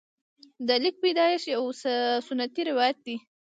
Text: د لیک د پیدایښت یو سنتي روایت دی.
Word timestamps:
د 0.67 0.69
لیک 0.83 0.95
د 0.99 1.01
پیدایښت 1.03 1.45
یو 1.55 1.63
سنتي 2.27 2.61
روایت 2.69 2.97
دی. 3.05 3.15